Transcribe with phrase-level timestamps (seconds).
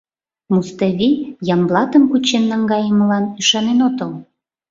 [0.53, 1.15] —Муставий
[1.55, 4.11] Ямблатым кучен наҥгайымылан ӱшанен отыл.